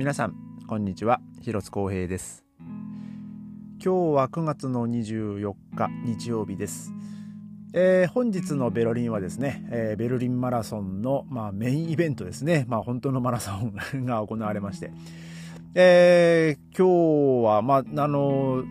[0.00, 0.34] 皆さん
[0.66, 1.20] こんにちは。
[1.42, 2.42] 広津光平です。
[2.58, 2.64] 今
[3.82, 6.94] 日は9月の24日日曜日です。
[7.74, 13.74] えー、本日のベルリンはですね、えー、ベルリンマラソンの、まあ、メインイベントですね、まあ、本当のマラソン
[14.06, 14.90] が行われまして、
[15.74, 18.64] えー、今日は、まあ、あの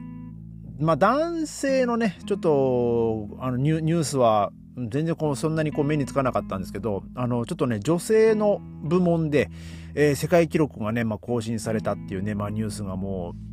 [0.80, 9.52] まあ、男性のね、ちょっと、あのニュースは、全然こうそんなにこう目につかなかったんですけど、あの、ちょっとね、女性の部門で、
[9.96, 13.50] えー、世界記録がね、まあ、更新されたっていうね、まあ、ニュースがもう、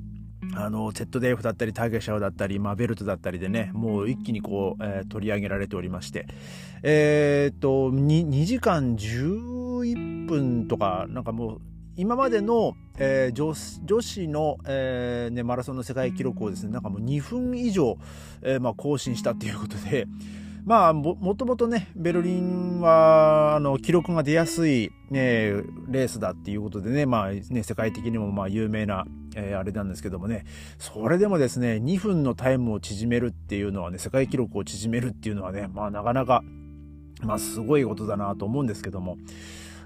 [0.55, 6.27] あの、ZDF だったり、ターゲシャウだったり、まあ、ベルトだったりでね、もう一気にこう、えー、取り上げられておりまして、
[6.83, 11.61] えー、っと2、2時間11分とか、なんかもう、
[11.99, 17.97] 今までの、えー、女女子の、えーね、マラソンの世界記録をですね、なんかもう2分以上、
[18.43, 20.07] えーまあ、更新したっていうことで、
[20.67, 25.53] まあも、もともとね、ベルリンは、あの、記録が出やすい、ね、
[25.87, 29.05] レースだっていうことでね、まあね、世界的にもまあ有名な、
[29.37, 30.45] えー、あれなんですけどもね、
[30.79, 36.43] それでもですね、2分のタイムを縮めるっていうのはね、世界記録を縮めるっていうのはね、まあなかなか、
[37.23, 39.19] まあすごいことだなと思うんですけども、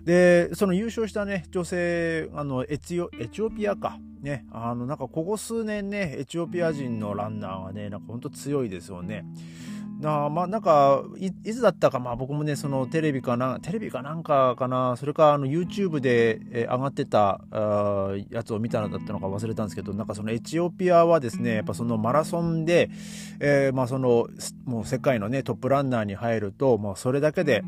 [0.07, 3.99] で、その優勝したね、女性、あの、エチオ、エチオピアか。
[4.23, 9.25] ね、あの、なんかここ数年ね、エチオピア人のランナーがね、なんかほんと強いですよね。
[10.01, 22.91] なまあなんかい、いつだったか、まあ僕もね、そのテレビかな、テレビかなんかかな、それかあの YouTube で、え上がってたあやつを見たのだったのか忘れたんですけど、なんかそのエチオピアはですね、やっぱそのマラソンで、
[23.41, 24.29] えー、まあその、
[24.65, 27.63] もう世界のね、トップランナーに入ると、もうそれだけで、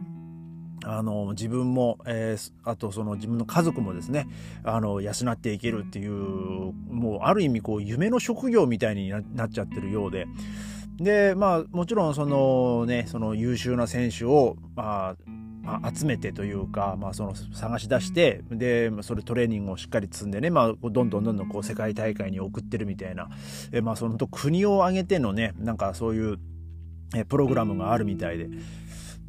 [0.85, 4.27] あの自分も、えー、あとその自分の家族もですね
[4.65, 10.27] あの養っていけるっていうもうある意味こう夢の職業みたいになっちゃってるようで
[10.99, 15.17] でまあもちろんそのねその優秀な選手を、まあ
[15.63, 23.29] まあ、集めてというか、まあ、その探し出してでそれトレーニングをしっかり積んでね、まあ、どんどんどんどんこう世界大会に送ってるみたいな、
[23.71, 26.39] えまあ、その国を挙げてのねなんかそういう
[27.29, 28.49] プログラムがあるみたいで。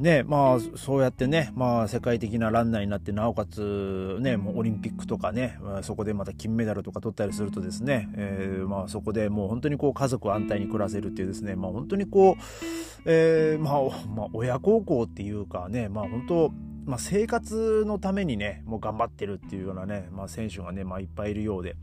[0.03, 13.81] ねまあそうやってね、まあ、世界的なランナーになってなおかつ、ね、もうオリンピックとかね、そこでまた金メダルとか取ったりするとですね、えーまあ、そこでもう本当にこう家族安泰に暮らせるっていうですね、まあ、本当にこう、えーまあ
[14.13, 16.51] まあ、親孝行っていうかね、まあ、本当
[16.85, 21.77] まあ、生活のためにねもう頑張ってるっていうようなね、まあ、選手がね、まあ、いっぱいいるようで。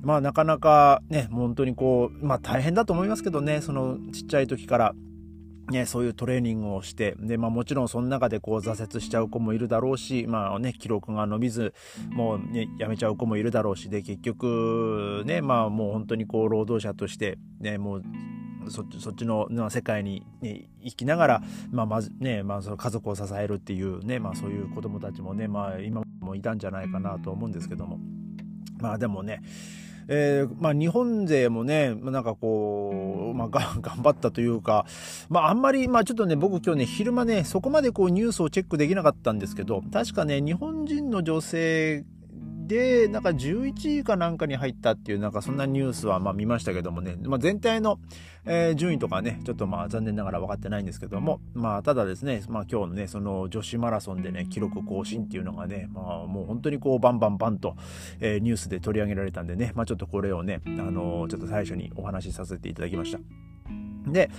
[0.00, 4.94] まあなかなかね、本当にこう、まあ大変だと思いますけどね、そのちっちゃい時から
[5.70, 11.74] ね、そういうトレーニングをして、で、まあもちろんその中でこう挫折しちゃう子もいるだろうし、まあね、記録が伸びず、
[12.10, 18.02] もうね、やめちゃう子もいるだろうし、で、結局、ね、まあもう本当にこう労働者として、ね、もう、
[18.68, 27.98] そっちの、世界に、ね、生きながら、まあ、まずね、まあ、その家族を支えるっていうね、まあ、そういう子供たちもね、まあ、今もいたんじゃないかなと思うんですけども。
[28.80, 29.40] まあでもね、
[30.08, 33.48] えー、まあ、日本勢もね、なんかこう、まあ、
[33.80, 34.86] 頑張ったというか、
[35.28, 42.04] まあ、あんまり、まあ、ちょっとね、僕今日ね、昼間ね、そこまでこうニュースをチェックできなかったんですけど、確かね、日本人の女性
[42.66, 47.98] で、なんか11位かなんかに入ったっていう、なんかそんなニュースはま見ましたけどもね、まあ、全体の、
[48.46, 57.76] え、順位とかね、ちょっとまあ残念ながら分かってないんですけども、まあただですね、まあ今日のね、その女子マラソンでね、記録更新っていうのがね、まあもう本当にこうバンバンバンと、
[58.20, 63.53] え、ニュースで取り上げられたんでね、まあちょっとこれをね、あの、ちょっと最初にお話しさせていただきました。
[64.06, 64.30] で、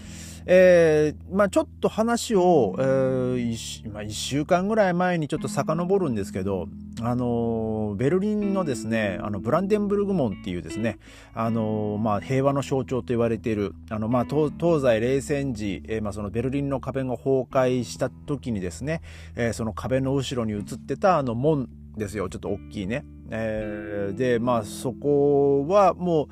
[0.48, 6.68] えー、まあちょっと話を、えー 1, まあ、1週間ぐらい前にちょっと遡るんですけど、
[7.02, 11.00] あの、ベルリンのですね、あのブランデンブルグ門っていうですね、
[11.34, 19.02] あの、まあ、平和の象徴と言われている、あのまあ、東西冷戦時、えー、まあ、そのベルリンの壁が崩壊した時にですね、
[19.36, 23.04] えー、その壁の後ろに映ってたあの門ですよ、ちょっと大きいね。
[23.30, 26.28] えー、で、まあ、そこはもう、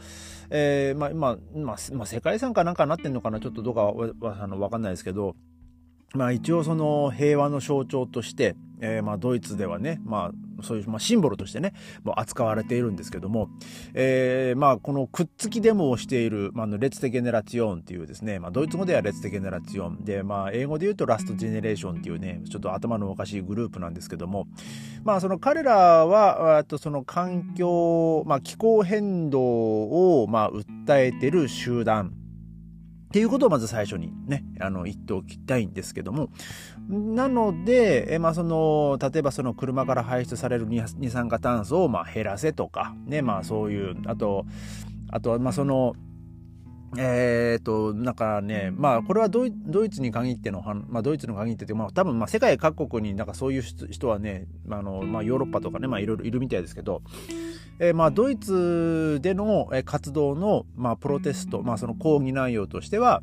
[0.49, 5.35] えー、まあ、今、まあ、まあ、世界遺産かなんかなってんのかな、ちょっとどうかわあのわかんないですけど、
[6.13, 10.31] まあ、一応その平和の象徴として、えー、まあドイツではね、まあ、
[10.63, 11.73] そういうまあシンボルとしてね、
[12.03, 13.49] もう扱われているんですけども、
[13.93, 20.03] えー、まあこのくっつきデモをしている、まあ、レッツテゲネラツィオンっていうですね、まあ、ドイツ語ではレッツテゲネラツィオン。
[20.03, 24.47] で、まあ、英語で言うとラストジェネレーションっていうね、ちょっと頭のおかしいグループなんですけども、
[25.03, 32.13] まあその彼らは、とその環境、まあ気候変動をまあ訴えてる集団、
[33.13, 36.31] っていうことをまず最初にね、あの、言っておきたいんですけども。
[36.89, 44.47] なので、えまあ、その、例えばその車から排出される二酸化炭素をま減らせとか、ね、まあそういう、あと、
[45.11, 45.93] あとはまあその、
[46.97, 49.51] えーと、なんかね、まあ、これはドイ
[49.89, 57.01] ツに限っての、まあ、ドイツの限ってて、まあ、多分、まあ、世界各国になんかそういう人はね、あの、まあ、ヨーロッパとかね、まあ、いろいろいるみたいですけど、
[57.79, 63.21] えー、まあ、ドイツでの活動の、まあ、プロテスト、まあ、その抗議内容としては、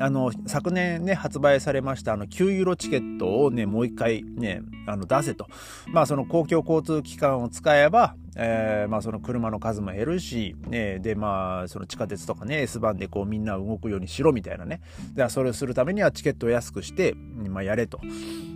[0.00, 5.46] あの、昨年ね、発売されました、あの、9ユーロチケットをね、もう一回ね、あの、出せと。
[5.88, 14.80] まあ、その公共交通機関を使えば、えー、まあ、その車の数も減るし、ね、で、まあ、その地下鉄とかね、S バンでこう、みんな動くようにしろみたいなね。
[15.10, 18.00] だから、それをするためにはチケットを安くして、まあ、やれと。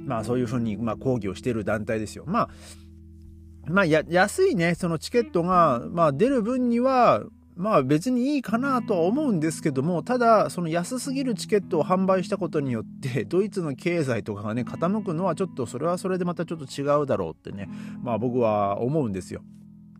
[0.07, 2.25] まあ、そういうふうに、まあ、抗議をしている団体ですよ。
[2.27, 2.49] まあ、
[3.67, 7.23] まあ、や、安いね、そのチケットが、まあ、出る分には、
[7.57, 17.69] まあ別にいいかなとは思うんですけども、ただ、その安すぎるチケットを販売したことによって、 ドイツの経済とかがね、傾くのはちょっと、それはそれでまたちょっと違うだろうってね、
[18.03, 19.43] まあ僕は思うんですよ。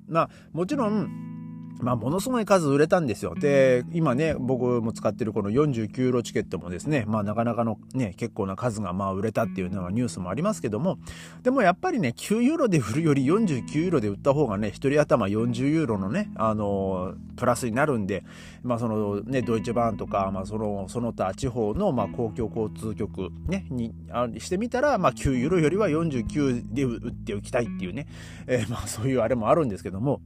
[0.09, 1.34] まあもちろん、
[1.81, 3.35] まあ、ものすごい数売れたんですよ。
[3.35, 10.99] で、今ね、僕も使ってるこの49ユーロチケットもですね、まあ、なかなかのね、結構な数がまあ売れたっていうのはニュースもありますけども、
[11.43, 18.25] でもやっぱりね、9ユーロで売るより49ユーロで売った方がね、一人頭40ユーロのね、あのー、プラスになるんで、
[18.63, 28.07] まあ、そのね、ドイツバーンとか、まあ、その、その他地方の、まあ、公共交通局ね、に、あしてみたら、まあ、9ユーロよりは49で売っておきたいっていうね、
[28.47, 30.21] えー、まあ、そういうあれもあるんですけども、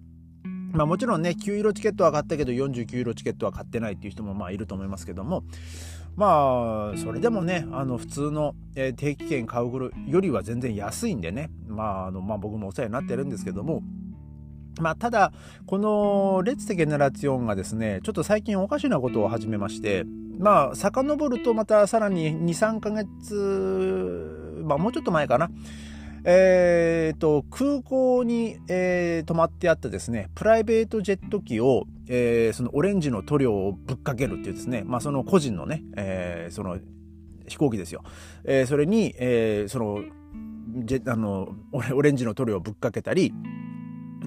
[0.79, 5.43] まあもちろんね、9色チケットは買ったけど49色チケットは買ってないっていう人もまあいると思いますけども、
[6.15, 13.83] まあ、それでもね、あの、普通の、え、定期券買うよりは全然安いんでね、まあ、あの、まあ僕もお世話になってるんですけども、
[14.81, 15.33] まあ、ただ、
[15.67, 20.05] このレッツテゲネラツィオンがですね、ちょっと最近おかしなことを始めまして、
[20.39, 25.51] まあ、遡るとまたさらに2、3ヶ月、まあもうちょっと前かな、
[26.31, 36.79] えーと、空港に、えー、泊まってあったですね、プライベートジェット機を、えー、そのオレンジの塗料をぶっかけるっていうですね、まあその個人のね、えー、その
[37.47, 38.03] 飛行機ですよ。
[38.45, 40.03] え、それに、え、その、
[40.85, 43.33] ジェあの、オレンジの塗料をぶっかけたり、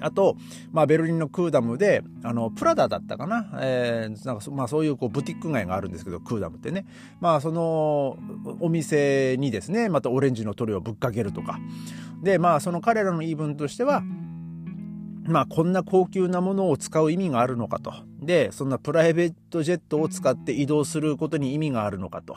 [0.01, 0.35] あと、
[0.71, 3.49] まあ、ベルリンのクーダムで、あの、プラダだったかな。
[3.61, 6.85] えー、なんかまあ、そういうこうブティック街があるんですけど、クーダムってね。
[7.19, 8.17] まあ、その、
[8.59, 11.59] お店にですね、またオレンジの塗料をぶっかけるとか。
[12.21, 14.03] で、まあ、その彼らの言い分としては、
[15.23, 17.93] まあ、こんな高級なものを使う意味があるのかと。
[18.21, 22.35] で、そんなプライベートジェットを使って移動することに意味があるのかと。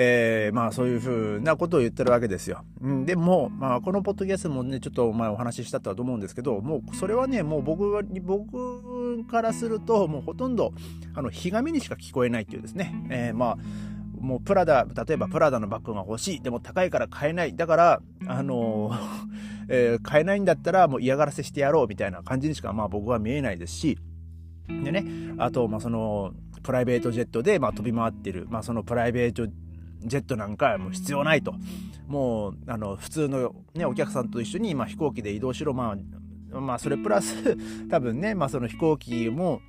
[0.00, 2.62] えー、まあそういうふうなことを言ってるわけですよ。
[2.80, 10.72] うん、でも、まあこのポッドキャストもね、ちょっと前お話ししたとは思うんですけど、もうそれはね、もう僕は、僕からすると、もうほとんど、
[11.14, 12.94] あの、ひがみにしか聞こえないっていうですね。
[13.10, 13.58] えー、まあ、
[14.20, 16.40] もうプラダ、例えばプラダのバッグが欲しい。
[16.42, 17.56] でも高いから買えない。
[17.56, 23.98] だから、あのー、えー、買えないんだったらもう嫌がらせしてやろうみたいな感じにしかまあ僕は見えないですし、
[24.68, 25.04] でね、
[25.38, 26.32] あと、まあその、
[26.62, 29.46] プライベートジェットでまあ飛び回ってる、まあそのプライベート
[30.00, 31.54] ジェットなんかもう必要ないと。
[32.06, 35.74] もう、あの、普通のね、お客さんと一緒に、まあ、飛行機で移動しろ。
[35.74, 35.96] ま
[36.52, 37.56] あ、まあ、それプラス、
[37.88, 39.60] 多分ね、まあ、その飛行機も、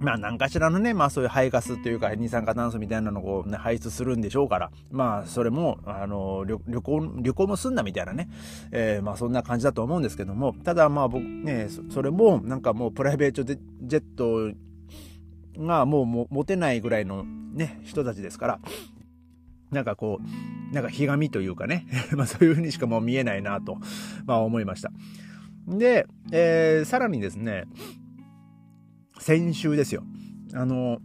[0.00, 8.30] まあ何かしらのね、まあそういう排ガスというか二酸化炭素みたいなのを、ね、排出するんでしょうから、まあそれも、あの、旅行、旅行も済んだみたいなね、
[8.72, 14.56] えー、まあそんな感じだと思うんですけども、ただまあ僕ね、それもなんかもうプライベートジェット
[15.58, 18.60] がもう持てないぐらいのね、人たちですから、
[19.70, 21.86] なんかこう、なんかひがみというかね、
[22.16, 23.76] まあそういうふうにしかもう見えないなと、
[24.24, 24.90] まあ思いました。
[25.68, 27.64] で、えー、さらにですね、
[29.20, 30.02] 先週ですよ。
[30.54, 30.98] あの、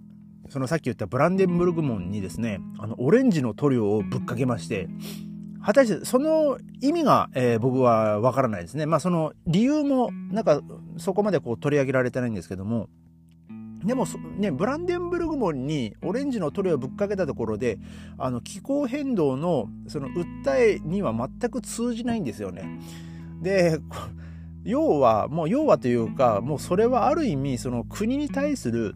[0.50, 4.88] そのさっき言ったブランデンブルグ門にですね、あの、オレンジの塗料をぶっかけまして、
[5.63, 8.86] 果たしてその意味が、えー、僕はわからないですね。
[8.86, 10.62] まあその理由もなんか
[10.98, 12.88] そこまでこう取り上げられてないんですけども、
[13.84, 14.05] でも
[14.38, 17.79] ね、ブランデンブルグ門にオレンジの塗料をぶっかけたところで、
[18.17, 22.79] あの気候変動のその訴えには全く通じないんですよね。
[23.41, 23.79] で、
[24.65, 28.95] 要は、もう要はというか、もうそれはある意味、その国に対する、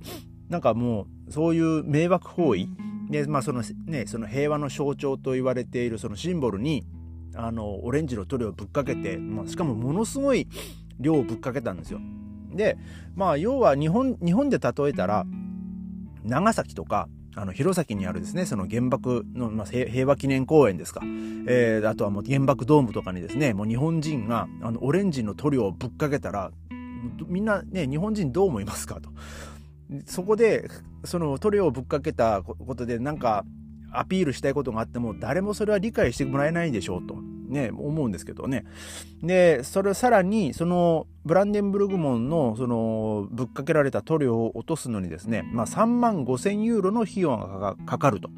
[0.49, 2.65] なんかもうそういう迷惑行為
[3.09, 6.85] で、まあそのね、その平和の象徴と言われているそのシンボルに、
[7.35, 10.47] あの、オレンジの塗料をぶっかけて、まあ、しかもものすごい
[10.99, 11.99] 量をぶっかけたんですよ。
[12.51, 12.77] で、
[13.15, 15.25] まあ、要は日本、日本で例えたら、
[16.23, 21.01] 長崎とか、あの、弘前にあるですね、その原爆の、まあ、平和記念公園ですか。
[21.48, 26.51] えー、あとはもう原爆ドームとかにですね、もう日本人が、あの、オレンジの塗料をぶっかけたら、
[27.27, 29.09] みんなね、日本人どう思いますかと。
[30.05, 30.69] そこで、
[31.03, 33.45] その塗料をぶっかけたことで、なんか、
[33.91, 37.15] アピールしたいことがあっても、誰もそれは理解してもらえないでしょうと。
[37.49, 38.65] ね、思うんですけどね。
[39.21, 48.29] で、それさらに、その、ブランデンブルグ門の、その、ぶっかけられた塗料を落とすのにですね、まあ、3万5千ユーロの費用がかかると。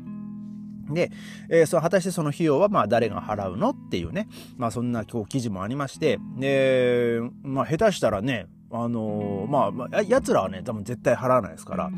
[0.93, 1.11] で、
[1.49, 4.27] えー、そ果たしてその費用はまあ誰が払うのっていうね、
[4.57, 11.91] まあそんな今日記事もありまして、で、まあ下手したらね、あのー、まあ、まあ、奴らはね、多分絶対払わないですから、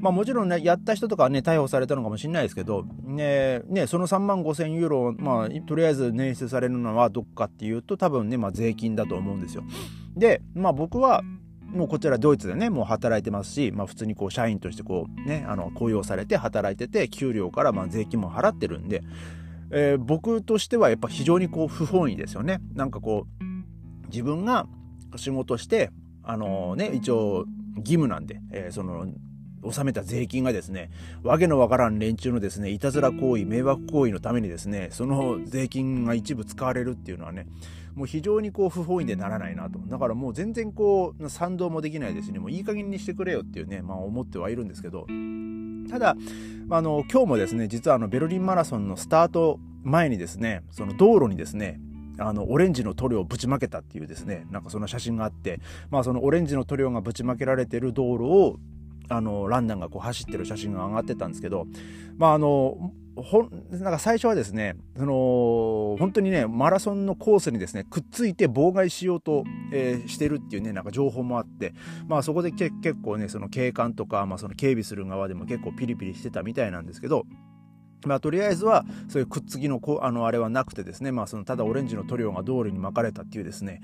[0.00, 9.62] まあもちろんね、やった人とかね、逮捕されたのかもしれないですけど、ね、ね、その3万5千ユーロ、まあ、とりあえず捻出されるのはどっかっていうと、多分ね、まあ税金だと思うんですよ。
[10.16, 11.22] で、まあ僕は、
[11.62, 19.02] もうこちらドイツでね、もう働いてますし、まあ普通にこう社員としてこうね、あの雇用されて働いてて、給料からまあ税金も払ってるんで、
[19.70, 22.60] えー、僕としてはやっぱ非常にこう不本意ですよね。
[22.74, 23.44] なんかこう、
[24.08, 24.66] 自分が
[25.16, 25.90] 仕事して、
[26.24, 27.44] あのー、ね、一応
[27.76, 29.06] 義務なんで、えー、その、
[29.62, 30.90] 納めた税金がですね、
[31.22, 37.46] わけのわからん連中のですね、いたずら行為、迷惑行為のためにですね、その税金が一部使われるっていうのはね、
[37.94, 39.78] もう非常にこう不本意でならないなと。
[39.78, 45.06] だからもう全然こう賛同もできないですね、もういい加減にしてくれよっていうね、まあ思ってはいるんですけど、
[45.90, 46.16] ただ、
[46.70, 51.80] あの、今日もですね、実はあのベルリンマラソンのスタート前にですね、その道路にですね、
[52.18, 58.58] あの、オレンジの塗料をぶちまけたっていうですね、なんかその写真があって、まあそのオレンジの塗料がぶちまけられてる道路を、
[59.10, 61.66] あの、ランナーがこう走ってる写真が上がってたんですけど、
[62.16, 71.74] まああの、ほんなんか最初はですねその本当にねマラソンのコースにですねくっついて妨害しようと、えー、してるっていうねなんか情報もあって
[72.06, 77.26] まあそこでけ結構ねその警官とか、まあ、その警備する側でも結構ピリピリしてたみたいなんですけど
[78.06, 83.82] まあ、とりあえずはそういうくっつきのこあのあれはなくてですね、まあ、そのただオレンジの塗料が道路に巻かれたっていうですね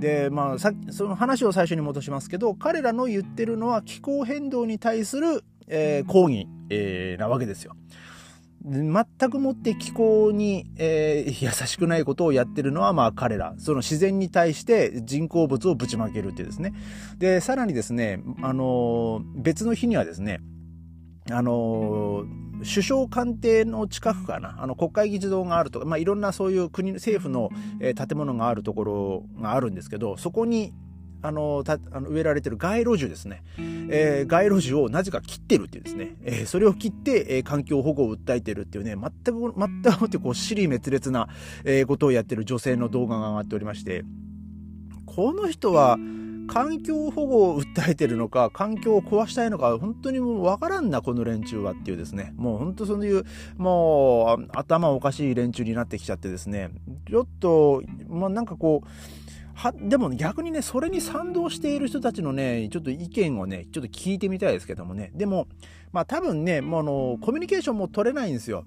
[0.00, 7.74] で、まあ、さその話を最初に戻しますけど彼らの言ってるのは気候変動に対する、えー、抗議、えー、なわけですよ。
[8.64, 13.54] 全くもって気候に、えー、優しくないことをやってるのは、まあ彼ら。
[13.58, 16.74] その自然に対して人工物をぶちまけるっていうですね。
[17.18, 20.40] で、さらにですね、あの、別の日にはですね、
[21.30, 27.50] あのー、首相官邸の近くかな、あの国会議事堂があるとか、まあ、いろんなそういう国、政府の、
[27.80, 30.72] えー、建物があるところがあるんですけど、そこに
[31.20, 33.42] あの、たあの植えられてる街路樹ですね。
[33.58, 36.16] えー、街路樹をなぜか切ってるっていうですね。
[36.22, 41.28] えー、それを切って、えー、環境保護を訴えてるっていうね、全く、全くもってこう、尻滅裂な、
[41.64, 44.04] えー、ことをやってる女性の動画が上がっておりまして、
[45.06, 45.98] この人は、
[46.48, 52.32] 環境保護を訴えてるのか、環境を壊したいのか、本当にもうわからんな、この連中はっていうですね。
[52.36, 53.24] もう本当そういう、
[53.56, 56.70] もう、頭おかしい連中になってきちゃってですね。
[57.08, 58.88] ちょっと、まあ、なんかこう、
[59.54, 65.10] は、でも逆にね、それに賛同している人たちのね、ちょっと意見をね、ちょっと聞いてみたいですけどもね。
[65.14, 65.48] でも、
[65.92, 68.64] まあ多分ね、もうあの、コミュニケーションも取れないんですよ。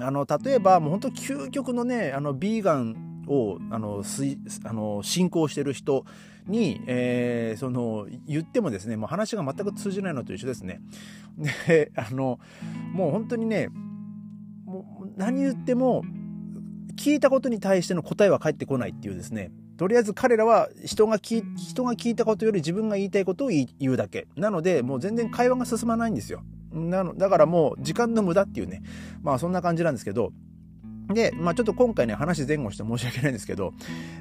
[0.00, 4.22] あの、例えば、もう本当究極のね、あの、ビーガンを、あの、す
[4.64, 6.04] あの信仰してる人
[6.46, 10.80] に、えー、その、言ってもですね、もう話が全く通じないのと一緒ですね。
[11.66, 12.38] で、あの、
[12.92, 13.68] もう本当にね、
[14.64, 16.02] もう何言っても、
[16.96, 24.28] 聞いたことに対しての答えは返ってこないっていうですね、とりあえず彼らは人が聞人が聞いたことより自分が言いたいことを言うだけ。
[24.36, 26.42] なので、もう全然会話が進まないんですよ。
[26.72, 28.82] なのだからもう時間の無駄っていうね、
[29.22, 30.32] まあそんな感じなんですけど、
[31.14, 33.72] で、まあちょっと今回ね、話前後して申し訳ないんですけど、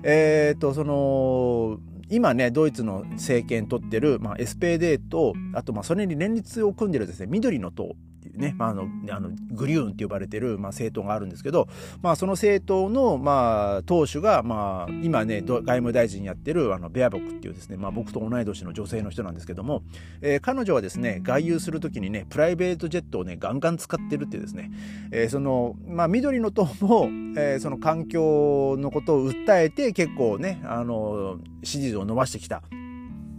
[0.03, 1.79] えっ、と、その、
[2.09, 7.95] 今ね、ドイツの政権取ってる、まあ、SPD と、あと、まあ、それに連立を組んでるですね、緑の党。
[8.29, 11.67] いうね、まあ、あのあのグリューンって呼ばれてる、まあ、政党があるんですけど、
[12.01, 19.83] まあ、その政党の、まあ、党首が、まあ、今ね外務大臣やってるあのベアボックっていうですね、まあ、僕と同い年の女性の人なんですけども、
[20.21, 24.71] えー、彼女はですね外遊する時にねプライベートジェットをねガンガン使ってるっていうですね、
[25.11, 32.61] えー、その、まあ、緑の党も、えー、その環境のことを訴えて結構ねあの支持率を伸ばしてきた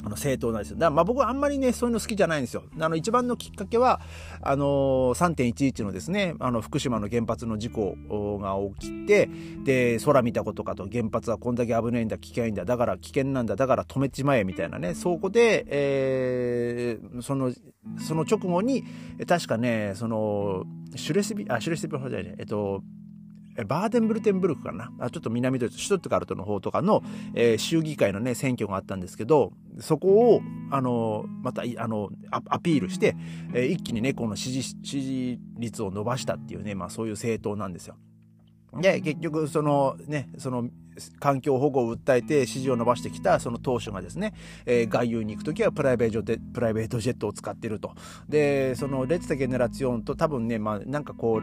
[0.04, 0.76] あの、正当なんですよ。
[0.76, 2.64] だからま僕はあんまりね、そういうの好きじゃないんですよ。
[2.78, 4.00] あの、一番のきっかけは、
[4.42, 9.28] あのー、3.11のですね、あの、福島の原発の事故が起きて、
[9.64, 17.52] で、空見たことかと、原発はこんだけ危ないんだ、危険いんだ、だから危険なんだ、だから止めちまえ、みたいなね、そこで、えー、その、
[17.98, 18.84] その直後に、
[19.26, 20.64] 確かね、その、
[20.96, 22.82] シュレスビ、あ、シュレスビホじゃない、えっと、
[23.64, 24.90] バーデンブルテンブルクかな？
[25.10, 27.02] ちょっと南ドイツ、シュトットガルトの方とかの、
[27.34, 30.40] えー、州議会のね、選挙があったんですけど、そこを、
[30.70, 33.16] あの、また、あの、アピールして、
[33.52, 37.96] えー、一気にね、この支持、支持率を伸ばしたっていうね、まあそういう政党なんですよ。
[38.80, 40.68] で、結局、そのね、その、
[41.20, 44.34] 環境保護を訴えて支持を伸ばしてきたその党首がですね、
[44.66, 47.94] えー、外遊に行くときはプライベートでプライベートジェットを使ってると。
[48.28, 51.40] で、そのレッツタゲネラツィオンと多分ね、まあなんかこ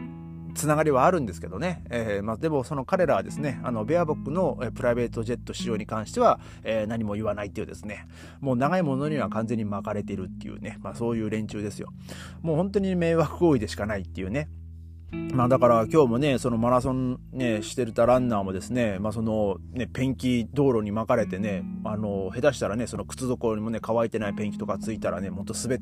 [0.54, 8.06] つながりはあるんですけどね、えーまあ、でもその彼らはですねあのベアボックのプライベートジェット使用に関しては、えー、何も言わないっていうですね。
[8.40, 11.88] もう長いものには完全に巻かれているっていうね、まあ、そういう連中ですよ。
[12.42, 14.48] もう本当に迷惑行為でしかないっていうね。
[15.12, 25.78] まあだから今日もね、そのマラソンね、してるたランナーもですね、まあそのね、ペンキ道路に巻かれてね、あの、下手したらね、その靴底にもね、乾いてないペンキとかついたらね、もっと滑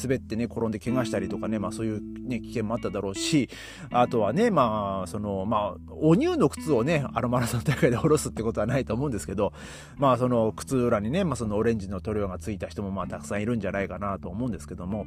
[0.00, 3.48] 滑ってね、転んで怪我したりとかね、まあそういうね、危険もあっただろうし、
[3.90, 9.52] あとはね、まあ、その、まあ、お乳の靴をね、あのマラソン大会で下ろすってことはないと思うんですけど、
[9.96, 15.06] まあその靴裏にね、まあそのオレンジの塗料がついた人もまあたくさんいるんじゃないかなと思うんですけども、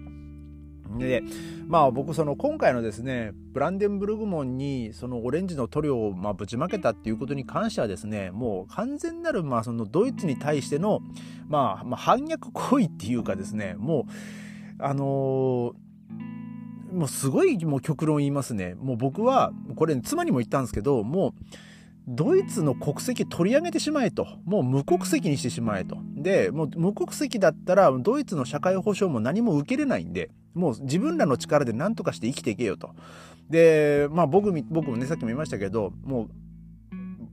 [0.97, 1.23] で
[1.67, 10.99] まあ僕その今回のですねブランデンブルグ門にそのオレンジの塗料をまぶちまけたっていうことに関してはですねもう完全なるまあそのドイツに対しての
[11.47, 14.07] まあ、まあ、反逆行為っていうかですねも
[14.79, 15.83] うあのー
[16.93, 18.75] もうすごいもう極論言いますね。
[18.75, 21.33] もう僕は、これ妻にも言ったんですけど、もう
[22.07, 24.27] ドイツの国籍取り上げてしまえと。
[24.45, 25.97] もう無国籍にしてしまえと。
[26.15, 32.95] で、もう無国籍だったら、ドイツの社会保障も何も受けれないんで、もう自分らの力で何とかして生きていけよと。
[33.49, 36.29] で、まあ僕僕もね、さっきも言いましたけど、もう、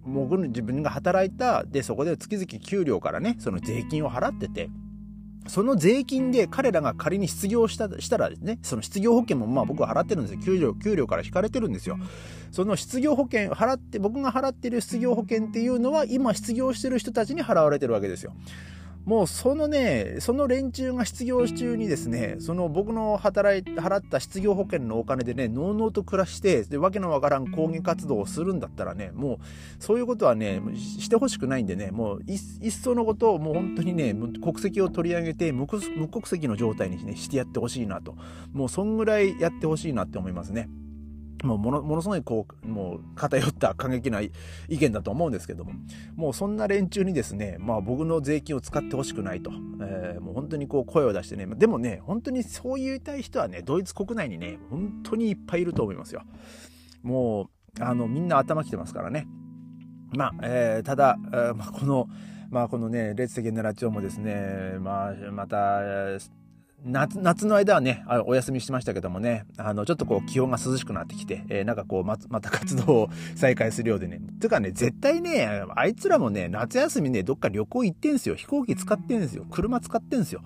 [0.05, 4.71] 僕自分が働いた、で、そこで月々給料からね、その税金を払ってて、
[5.47, 10.41] その税金で彼らが仮に失業したしたらですね、その失業保険もまあ僕は払ってるんですよ。
[10.41, 11.99] 給料、給料から引かれてるんですよ。
[12.53, 18.33] その失業保険払って、僕が払ってる失業保険っていうのは今失業してる人たちに払われてるわけですよ。
[19.05, 29.39] もうそのね、その連中が失業中にですね、その僕の働い払った失業保険のお金でね、のうのうと暮らして、で、わけのわからん抗議活動をするんだったらね、もう、
[29.79, 35.83] そういうことはね、してほしくないんでね、もうい、いっそのことをもう本当にね、国籍を取り上げて無国
[36.27, 38.17] 籍の状態に、ね、してやってほしいなと。
[38.53, 40.69] もう、そんぐらいやってほしいなって思いますね。
[41.43, 44.31] もうものものすごいこう、もう偏った過激な意
[44.69, 45.73] 見だと思うんですけども、
[46.17, 49.51] もうそんな連中にですね、まあ僕の税金を使ってほしくないと、
[49.83, 56.23] えー、もう本当にこう声を出してね、でもね、本当にそう言いたい人はね、ドイツ国内にね、本当にいっぱいいると思いますよ。
[57.03, 57.45] も
[57.79, 59.27] う、あの、みんな頭きてますからね。
[60.13, 62.09] まあ、えー、ただ、えー、まあ、この、
[62.51, 65.81] まあこのね、列的なラチオもですね、まあ、また、
[66.85, 69.45] 夏夏の間はねあお休みしてましたけどもね。
[69.59, 74.21] あのちょっとこう気温が涼しくなってきて、えー、なんかこうままた活動を再開するようでね。
[74.41, 78.35] てかね絶対ねあいつらもね夏休みねどっか旅行行ってんすよ。
[78.35, 79.47] 飛行機使ってんすよ。
[79.51, 80.43] 車使ってんすよ。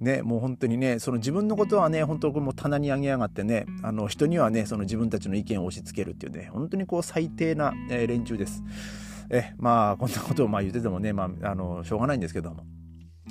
[0.00, 8.64] ね、もう本当にね、その自分のことはね、本当もう棚に上げやがってね、あの人にはね、その自分たちの意見を押し付けるっていうね、本当にこう最低な、えー、連中です。
[9.30, 12.64] え、まあ、こんなことをまあ言っててもね、まあ、あの、しょうがないんですけども。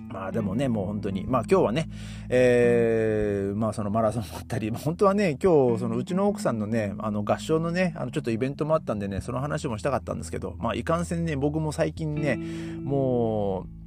[0.08, 1.90] まあでもね、もう本当に、まあ今日はね、
[2.30, 13.81] えー、まあそのマラソンもあったり、本当はね、今日、そのうちの奥さんのね、あの合唱のね、あのちょっとイベントもあったんでね、その話もしたかったんですけど、まあいかんせんね、僕も最近ね、もう、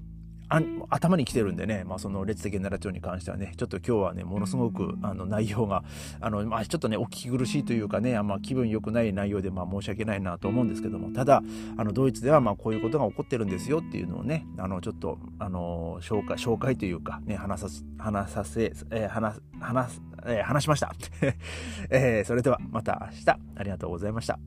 [0.91, 5.85] 頭に来てるんでね、まあ、その列的奈良町に関してはね、ちょっと今日はね、ものすごくあの内容が、
[6.21, 11.43] あの、まあ、ちょっとね、お聞き苦しいというかね、まあ、気分良くない内容で、まあ、申し訳ないなと思うんですけども、ただ、
[11.77, 20.95] あの、ドイツでは、まあ、こういうことが起こってるんですよっていうのをね、あの、ちょっと、あの、紹介、紹介というか、ね、話さす、話させ、えー、話、話、えー、話しました。
[21.91, 24.39] えー、それでは、また明日、ありがとうございました。